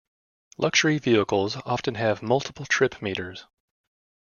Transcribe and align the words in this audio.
Luxury 0.57 0.97
vehicles 0.97 1.57
often 1.57 1.93
have 1.93 2.23
multiple 2.23 2.65
trip 2.65 3.03
meters. 3.03 3.45